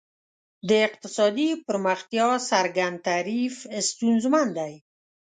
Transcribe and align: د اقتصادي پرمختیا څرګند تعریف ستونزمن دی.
د 0.69 0.71
اقتصادي 0.87 1.49
پرمختیا 1.67 2.29
څرګند 2.49 2.97
تعریف 3.07 3.55
ستونزمن 3.89 4.47
دی. 4.57 4.73